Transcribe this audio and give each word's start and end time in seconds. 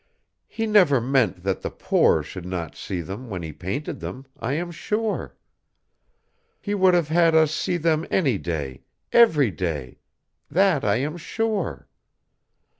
He 0.47 0.65
never 0.65 0.99
meant 0.99 1.43
that 1.43 1.61
the 1.61 1.69
poor 1.69 2.23
should 2.23 2.47
not 2.47 2.75
see 2.75 3.01
them 3.01 3.29
when 3.29 3.43
he 3.43 3.53
painted 3.53 3.99
them, 3.99 4.25
I 4.39 4.53
am 4.53 4.71
sure. 4.71 5.37
He 6.59 6.73
would 6.73 6.95
have 6.95 7.09
had 7.09 7.35
us 7.35 7.53
see 7.53 7.77
them 7.77 8.07
any 8.09 8.39
day, 8.39 8.81
every 9.13 9.51
day: 9.51 9.99
that 10.49 10.83
I 10.83 10.95
am 10.95 11.17
sure. 11.17 11.87